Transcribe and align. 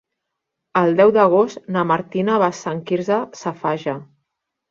El 0.79 0.95
deu 0.99 1.11
d'agost 1.17 1.69
na 1.75 1.83
Martina 1.91 2.39
va 2.43 2.49
a 2.53 2.57
Sant 2.61 2.81
Quirze 2.91 3.19
Safaja. 3.43 3.97